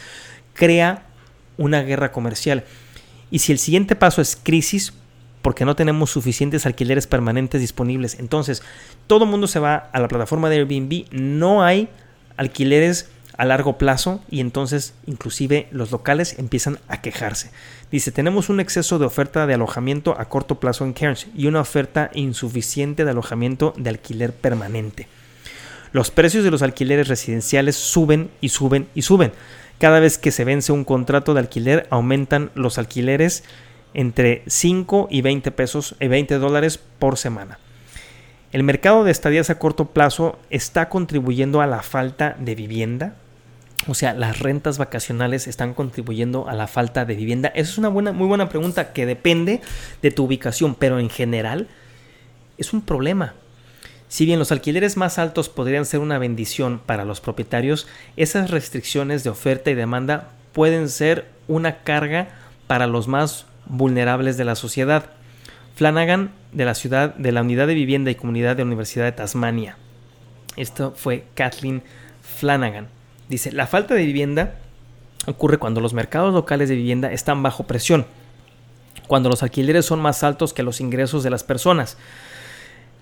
crea 0.54 1.08
una 1.58 1.82
guerra 1.82 2.12
comercial. 2.12 2.66
Y 3.32 3.40
si 3.40 3.52
el 3.52 3.58
siguiente 3.58 3.96
paso 3.96 4.22
es 4.22 4.36
crisis, 4.36 4.94
porque 5.42 5.66
no 5.66 5.76
tenemos 5.76 6.12
suficientes 6.12 6.68
alquileres 6.68 7.08
permanentes 7.08 7.62
disponibles, 7.62 8.20
entonces 8.20 8.62
todo 9.08 9.24
el 9.24 9.32
mundo 9.32 9.48
se 9.48 9.58
va 9.58 9.90
a 9.92 10.00
la 10.00 10.08
plataforma 10.08 10.52
de 10.52 10.58
Airbnb, 10.58 11.06
no 11.14 11.64
hay 11.64 11.90
alquileres 12.38 13.10
a 13.38 13.46
largo 13.46 13.78
plazo 13.78 14.22
y 14.30 14.40
entonces 14.40 14.94
inclusive 15.06 15.68
los 15.72 15.92
locales 15.92 16.38
empiezan 16.40 16.80
a 16.88 17.02
quejarse. 17.02 17.52
Dice, 17.92 18.12
tenemos 18.12 18.50
un 18.50 18.60
exceso 18.60 19.00
de 19.00 19.06
oferta 19.06 19.48
de 19.48 19.54
alojamiento 19.54 20.16
a 20.20 20.26
corto 20.26 20.60
plazo 20.60 20.86
en 20.86 20.94
Cairns 20.94 21.28
y 21.36 21.48
una 21.48 21.62
oferta 21.62 22.10
insuficiente 22.14 23.04
de 23.06 23.12
alojamiento 23.12 23.74
de 23.78 23.90
alquiler 23.90 24.34
permanente. 24.34 25.08
Los 25.92 26.10
precios 26.10 26.44
de 26.44 26.52
los 26.52 26.62
alquileres 26.62 27.10
residenciales 27.10 27.76
suben 27.76 28.32
y 28.40 28.50
suben 28.50 28.88
y 28.96 29.02
suben. 29.02 29.34
Cada 29.78 30.00
vez 30.00 30.18
que 30.18 30.32
se 30.32 30.46
vence 30.46 30.72
un 30.72 30.86
contrato 30.86 31.34
de 31.34 31.42
alquiler 31.42 31.88
aumentan 31.90 32.52
los 32.56 32.78
alquileres 32.78 33.44
entre 33.94 34.44
5 34.48 35.08
y 35.12 35.22
20 35.22 35.52
pesos, 35.52 35.96
y 36.00 36.08
20 36.08 36.38
dólares 36.38 36.80
por 37.00 37.18
semana. 37.18 37.60
El 38.52 38.64
mercado 38.64 39.06
de 39.06 39.12
estadías 39.12 39.50
a 39.50 39.60
corto 39.60 39.86
plazo 39.86 40.38
está 40.50 40.90
contribuyendo 40.90 41.62
a 41.62 41.68
la 41.68 41.82
falta 41.84 42.36
de 42.38 42.54
vivienda. 42.54 43.16
O 43.88 43.96
sea, 43.96 44.14
las 44.14 44.40
rentas 44.40 44.78
vacacionales 44.78 45.48
están 45.48 45.74
contribuyendo 45.74 46.50
a 46.50 46.54
la 46.54 46.68
falta 46.68 47.06
de 47.06 47.16
vivienda. 47.16 47.48
Esa 47.56 47.72
es 47.72 47.78
una 47.78 47.88
buena, 47.88 48.12
muy 48.12 48.28
buena 48.28 48.50
pregunta 48.50 48.92
que 48.92 49.06
depende 49.06 49.62
de 50.02 50.12
tu 50.12 50.26
ubicación, 50.26 50.76
pero 50.76 51.00
en 51.00 51.10
general 51.10 51.70
es 52.58 52.74
un 52.74 52.82
problema. 52.82 53.36
Si 54.10 54.26
bien 54.26 54.40
los 54.40 54.52
alquileres 54.52 54.98
más 54.98 55.18
altos 55.18 55.48
podrían 55.48 55.86
ser 55.86 56.02
una 56.02 56.18
bendición 56.18 56.82
para 56.86 57.06
los 57.06 57.22
propietarios, 57.22 57.88
esas 58.18 58.52
restricciones 58.52 59.24
de 59.24 59.30
oferta 59.30 59.72
y 59.72 59.76
demanda 59.76 60.28
pueden 60.52 60.90
ser 60.90 61.30
una 61.48 61.84
carga 61.84 62.28
para 62.68 62.86
los 62.86 63.08
más 63.08 63.46
vulnerables 63.66 64.36
de 64.36 64.44
la 64.44 64.56
sociedad. 64.56 65.12
Flanagan 65.82 66.30
de 66.52 66.64
la 66.64 66.76
ciudad 66.76 67.16
de 67.16 67.32
la 67.32 67.42
Unidad 67.42 67.66
de 67.66 67.74
Vivienda 67.74 68.12
y 68.12 68.16
Comunidad 68.16 68.56
de 68.56 68.62
la 68.62 68.68
Universidad 68.68 69.06
de 69.06 69.14
Tasmania. 69.14 69.78
Esto 70.56 70.94
fue 70.96 71.24
Kathleen 71.34 71.82
Flanagan. 72.22 72.88
Dice, 73.30 73.52
la 73.52 73.66
falta 73.66 73.96
de 73.96 74.06
vivienda 74.06 74.60
ocurre 75.26 75.58
cuando 75.58 75.82
los 75.82 75.96
mercados 75.96 76.36
locales 76.36 76.70
de 76.70 76.76
vivienda 76.76 77.12
están 77.12 77.42
bajo 77.42 77.64
presión, 77.64 78.06
cuando 79.08 79.28
los 79.28 79.42
alquileres 79.42 79.88
son 79.88 80.00
más 80.00 80.22
altos 80.22 80.54
que 80.54 80.62
los 80.62 80.82
ingresos 80.82 81.24
de 81.24 81.32
las 81.32 81.44
personas. 81.44 81.98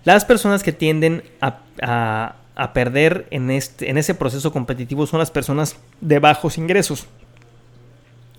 Las 0.05 0.23
personas 0.23 0.63
que 0.63 0.71
tienden 0.71 1.25
a, 1.41 2.35
perder 2.73 3.27
en, 3.31 3.51
este, 3.51 3.89
en 3.89 3.97
ese 3.97 4.15
proceso 4.15 4.53
competitivo 4.53 5.05
son 5.05 5.19
las 5.19 5.31
personas 5.31 5.75
de 5.99 6.19
bajos 6.19 6.57
ingresos. 6.57 7.07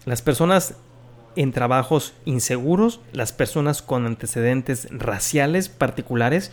Las 0.07 0.23
personas 0.23 0.77
en 1.37 1.53
trabajos 1.53 2.15
inseguros, 2.25 3.01
las 3.13 3.33
personas 3.33 3.83
con 3.83 4.07
antecedentes 4.07 4.89
raciales 4.91 5.69
particulares. 5.69 6.51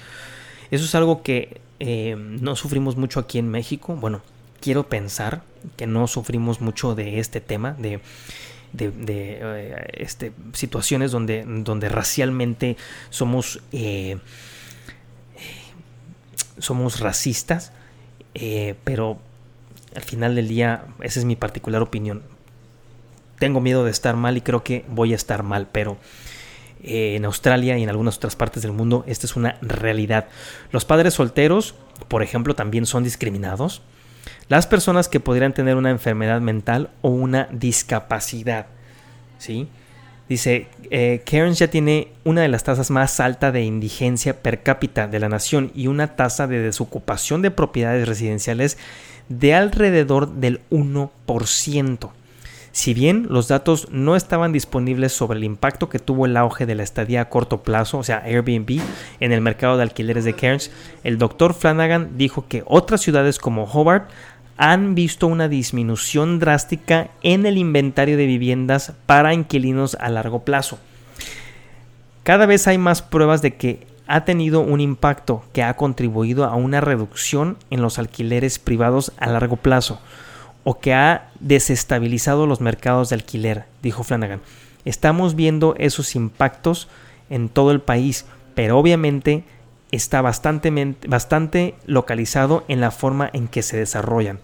Eso 0.72 0.86
es 0.86 0.96
algo 0.96 1.24
que 1.24 1.62
eh, 1.79 2.15
no 2.17 2.55
sufrimos 2.55 2.98
mucho 2.98 3.19
aquí 3.19 3.39
en 3.39 3.50
México. 3.50 3.96
Bueno, 3.96 4.22
quiero 4.62 4.88
pensar 4.88 5.43
que 5.75 5.88
no 5.88 6.07
sufrimos 6.07 6.62
mucho 6.62 6.96
de 6.96 7.19
este 7.19 7.41
tema, 7.41 7.74
de, 7.74 8.00
de, 8.74 8.91
eh, 9.07 9.88
este, 9.93 10.31
situaciones 10.53 11.12
donde, 11.12 11.43
donde 11.46 11.89
racialmente 11.89 12.77
somos, 13.10 13.62
eh, 13.72 14.17
somos 16.60 17.00
racistas, 17.00 17.72
pero 18.84 19.17
al 19.96 20.03
final 20.03 20.36
del 20.36 20.48
día, 20.48 20.86
esa 21.01 21.19
es 21.19 21.25
mi 21.25 21.36
particular 21.36 21.81
opinión 21.81 22.22
tengo 23.39 23.62
miedo 23.62 23.84
de 23.84 23.91
estar 23.91 24.15
mal 24.15 24.38
y 24.38 24.41
creo 24.41 24.63
que 24.63 24.86
voy 24.89 25.13
a 25.13 25.15
estar 25.15 25.44
mal, 25.44 25.67
pero 25.72 25.98
eh, 26.84 27.15
en 27.15 27.25
Australia 27.25 27.77
y 27.77 27.84
en 27.84 27.89
algunas 27.89 28.17
otras 28.17 28.36
partes 28.36 28.62
del 28.63 28.72
mundo 28.72 29.03
esta 29.08 29.25
es 29.25 29.36
una 29.36 29.58
realidad. 29.62 30.27
Los 30.72 30.86
padres 30.86 31.15
solteros, 31.15 31.75
por 32.08 32.24
ejemplo, 32.24 32.56
también 32.56 32.86
son 32.86 33.03
discriminados. 33.03 33.82
Las 34.50 34.67
personas 34.67 35.10
que 35.10 35.20
podrían 35.20 35.53
tener 35.53 35.75
una 35.75 35.89
enfermedad 35.89 36.41
mental 36.41 36.89
o 37.01 37.10
una 37.10 37.48
discapacidad. 37.51 38.67
¿sí? 39.38 39.67
Dice, 40.29 40.67
eh, 40.89 41.24
Cairns 41.25 41.60
ya 41.60 41.70
tiene 41.70 42.10
una 42.25 42.41
de 42.41 42.50
las 42.50 42.63
tasas 42.63 42.91
más 42.91 43.20
altas 43.20 43.53
de 43.53 43.63
indigencia 43.63 44.41
per 44.41 44.62
cápita 44.62 45.08
de 45.08 45.20
la 45.20 45.29
nación 45.29 45.72
y 45.74 45.88
una 45.88 46.15
tasa 46.15 46.48
de 46.48 46.60
desocupación 46.60 47.41
de 47.41 47.51
propiedades 47.51 48.08
residenciales 48.08 48.77
de 49.29 49.53
alrededor 49.53 50.34
del 50.34 50.62
1%. 50.70 52.12
Si 52.77 52.93
bien 52.93 53.25
los 53.31 53.48
datos 53.48 53.88
no 53.89 54.15
estaban 54.15 54.51
disponibles 54.51 55.12
sobre 55.12 55.39
el 55.39 55.46
impacto 55.46 55.89
que 55.89 55.98
tuvo 55.98 56.27
el 56.27 56.38
auge 56.38 56.67
de 56.67 56.75
la 56.75 56.84
estadía 56.84 57.22
a 57.22 57.29
corto 57.29 57.63
plazo, 57.63 57.98
o 57.98 58.03
sea, 58.03 58.19
Airbnb, 58.19 58.79
en 59.19 59.31
el 59.31 59.41
mercado 59.41 59.77
de 59.77 59.81
alquileres 59.81 60.25
de 60.25 60.36
Cairns, 60.36 60.69
el 61.03 61.17
doctor 61.17 61.55
Flanagan 61.55 62.19
dijo 62.19 62.46
que 62.48 62.62
otras 62.67 63.01
ciudades 63.01 63.39
como 63.39 63.63
Hobart 63.63 64.12
han 64.57 64.93
visto 64.93 65.25
una 65.25 65.48
disminución 65.48 66.38
drástica 66.38 67.10
en 67.24 67.48
el 67.48 67.57
inventario 67.57 68.15
de 68.15 68.27
viviendas 68.27 68.93
para 69.07 69.34
inquilinos 69.34 69.98
a 70.00 70.10
largo 70.10 70.45
plazo. 70.45 70.78
Cada 72.21 72.45
vez 72.45 72.67
hay 72.67 72.78
más 72.78 73.01
pruebas 73.01 73.41
de 73.41 73.56
que 73.56 73.88
ha 74.06 74.23
tenido 74.23 74.62
un 74.62 74.82
impacto 74.82 75.43
que 75.51 75.63
ha 75.63 75.75
contribuido 75.75 76.45
a 76.45 76.54
una 76.54 76.80
reducción 76.80 77.58
en 77.71 77.82
los 77.82 77.97
alquileres 77.97 78.60
privados 78.60 79.13
a 79.17 79.32
largo 79.32 79.56
plazo 79.56 79.99
o 80.69 80.80
que 80.82 80.93
ha 80.93 81.30
desestabilizado 81.39 82.45
los 82.45 82.60
mercados 82.60 83.08
de 83.08 83.15
alquiler, 83.15 83.63
dijo 83.82 84.03
Flanagan. 84.03 84.41
Estamos 84.84 85.34
viendo 85.34 85.75
esos 85.77 86.13
impactos 86.13 86.89
en 87.30 87.47
todo 87.47 87.71
el 87.71 87.80
país, 87.80 88.25
pero 88.53 88.77
obviamente 88.77 89.45
está 89.93 90.21
bastante, 90.21 90.69
bastante 91.08 91.75
localizado 91.86 92.65
en 92.67 92.82
la 92.82 92.91
forma 92.91 93.30
en 93.32 93.47
que 93.47 93.62
se 93.62 93.77
desarrollan. 93.77 94.39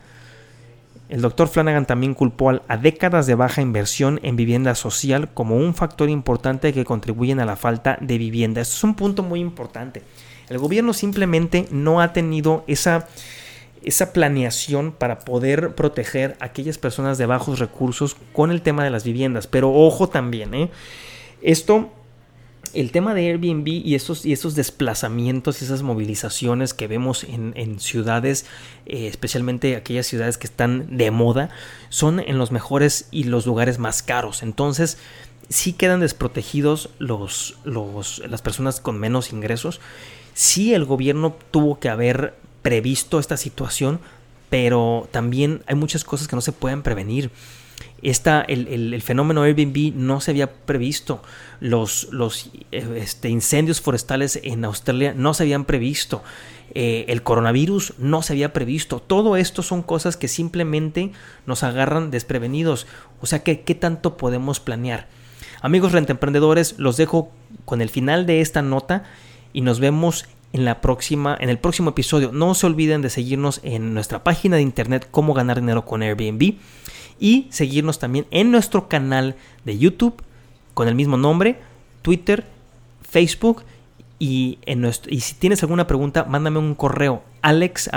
El 1.09 1.19
doctor 1.19 1.49
Flanagan 1.49 1.85
también 1.85 2.13
culpó 2.13 2.51
a 2.69 2.77
décadas 2.77 3.27
de 3.27 3.35
baja 3.35 3.61
inversión 3.61 4.21
en 4.23 4.37
vivienda 4.37 4.75
social 4.75 5.27
como 5.33 5.57
un 5.57 5.75
factor 5.75 6.09
importante 6.09 6.71
que 6.71 6.85
contribuyen 6.85 7.41
a 7.41 7.45
la 7.45 7.57
falta 7.57 7.97
de 7.99 8.17
vivienda. 8.17 8.61
Esto 8.61 8.75
es 8.77 8.83
un 8.85 8.95
punto 8.95 9.23
muy 9.23 9.41
importante. 9.41 10.03
El 10.47 10.57
gobierno 10.57 10.93
simplemente 10.93 11.67
no 11.69 11.99
ha 11.99 12.13
tenido 12.13 12.63
esa 12.67 13.09
esa 13.83 14.13
planeación 14.13 14.91
para 14.91 15.19
poder 15.19 15.75
proteger 15.75 16.37
a 16.39 16.45
aquellas 16.45 16.77
personas 16.77 17.17
de 17.17 17.25
bajos 17.25 17.59
recursos 17.59 18.15
con 18.33 18.51
el 18.51 18.61
tema 18.61 18.83
de 18.83 18.89
las 18.89 19.03
viviendas. 19.03 19.47
Pero 19.47 19.73
ojo 19.73 20.09
también, 20.09 20.53
¿eh? 20.53 20.71
esto, 21.41 21.91
el 22.73 22.91
tema 22.91 23.13
de 23.13 23.27
Airbnb 23.27 23.67
y 23.67 23.95
esos, 23.95 24.25
y 24.25 24.33
esos 24.33 24.55
desplazamientos 24.55 25.61
y 25.61 25.65
esas 25.65 25.83
movilizaciones 25.83 26.73
que 26.73 26.87
vemos 26.87 27.23
en, 27.23 27.79
ciudades, 27.79 28.45
eh, 28.85 29.07
especialmente 29.07 29.75
aquellas 29.75 30.07
ciudades 30.07 30.37
que 30.37 30.47
están 30.47 30.97
de 30.97 31.11
moda, 31.11 31.49
son 31.89 32.19
en 32.19 32.37
los 32.37 32.51
mejores 32.51 33.07
y 33.11 33.25
los 33.25 33.45
lugares 33.45 33.77
más 33.77 34.01
caros. 34.01 34.41
Entonces, 34.41 34.97
sí 35.49 35.73
quedan 35.73 35.99
desprotegidos 35.99 36.89
los, 36.97 37.57
los, 37.63 38.19
las 38.27 38.41
personas 38.41 38.79
con 38.79 38.99
menos 38.99 39.31
ingresos. 39.31 39.81
Sí 40.33 40.73
el 40.73 40.85
gobierno 40.85 41.35
tuvo 41.51 41.79
que 41.79 41.89
haber 41.89 42.35
previsto 42.63 43.19
esta 43.19 43.37
situación, 43.37 43.99
pero 44.49 45.07
también 45.11 45.61
hay 45.67 45.75
muchas 45.75 46.03
cosas 46.03 46.27
que 46.27 46.35
no 46.35 46.41
se 46.41 46.51
pueden 46.51 46.81
prevenir. 46.81 47.29
Esta, 48.01 48.41
el, 48.41 49.01
fenómeno 49.01 49.43
Airbnb 49.43 49.93
no 49.95 50.19
se 50.19 50.31
había 50.31 50.51
previsto. 50.51 51.21
Los, 51.61 52.09
los 52.11 52.49
este, 52.71 53.29
incendios 53.29 53.79
forestales 53.79 54.39
en 54.43 54.65
Australia 54.65 55.13
no 55.15 55.33
se 55.33 55.43
habían 55.43 55.63
previsto. 55.63 56.21
Eh, 56.75 57.05
el 57.07 57.23
coronavirus 57.23 57.93
no 57.99 58.21
se 58.21 58.33
había 58.33 58.51
previsto. 58.51 58.99
Todo 58.99 59.37
esto 59.37 59.63
son 59.63 59.83
cosas 59.83 60.17
que 60.17 60.27
simplemente 60.27 61.11
nos 61.45 61.63
agarran 61.63 62.11
desprevenidos. 62.11 62.87
O 63.21 63.25
sea 63.25 63.39
que, 63.43 63.61
¿qué 63.61 63.75
tanto 63.75 64.17
podemos 64.17 64.59
planear? 64.59 65.07
Amigos 65.61 65.93
rentemprendedores, 65.93 66.75
los 66.77 66.97
dejo 66.97 67.31
con 67.63 67.81
el 67.81 67.89
final 67.89 68.25
de 68.25 68.41
esta 68.41 68.61
nota 68.61 69.03
y 69.53 69.61
nos 69.61 69.79
vemos 69.79 70.25
en 70.53 70.65
la 70.65 70.81
próxima, 70.81 71.35
en 71.39 71.49
el 71.49 71.57
próximo 71.57 71.89
episodio. 71.89 72.31
No 72.31 72.53
se 72.53 72.65
olviden 72.65 73.01
de 73.01 73.09
seguirnos 73.09 73.59
en 73.63 73.93
nuestra 73.93 74.23
página 74.23 74.55
de 74.55 74.61
internet 74.61 75.07
cómo 75.11 75.33
ganar 75.33 75.59
dinero 75.59 75.85
con 75.85 76.01
Airbnb 76.01 76.55
y 77.19 77.47
seguirnos 77.49 77.99
también 77.99 78.27
en 78.31 78.51
nuestro 78.51 78.87
canal 78.87 79.35
de 79.65 79.77
YouTube 79.77 80.21
con 80.73 80.87
el 80.87 80.95
mismo 80.95 81.17
nombre, 81.17 81.59
Twitter, 82.01 82.45
Facebook 83.01 83.63
y, 84.19 84.59
en 84.65 84.81
nuestro, 84.81 85.13
y 85.13 85.19
si 85.19 85.35
tienes 85.35 85.61
alguna 85.63 85.87
pregunta, 85.87 86.23
mándame 86.23 86.59
un 86.59 86.75
correo 86.75 87.23
alex 87.41 87.89